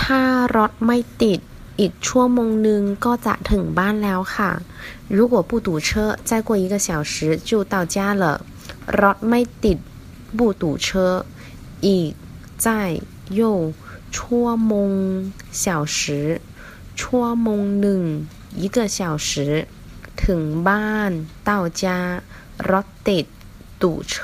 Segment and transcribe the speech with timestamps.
[0.00, 0.22] ถ้า
[0.56, 1.40] รถไม่ติด
[1.80, 4.50] อีกชั่วโมงหนึ่งก็จะถึงบ้านแล้วค่ะ
[5.16, 5.88] 如果不堵车
[6.28, 7.14] 再过一个小时
[7.48, 8.24] 就到家了
[9.00, 9.78] รถไม่ติด
[10.36, 10.88] 不堵车
[11.86, 12.12] อีก
[12.64, 12.66] 在
[13.40, 13.40] 又
[14.16, 14.92] ชั่วโมง
[15.62, 15.64] 小
[15.96, 15.98] 时
[17.00, 18.02] ชั่วโมงหนึ่ง
[18.62, 18.98] 一个小
[19.28, 19.30] 时
[20.24, 21.10] ถึงบ้าน
[21.48, 21.50] 到
[21.82, 21.84] 家
[22.70, 23.24] รถติด
[23.82, 24.14] 堵车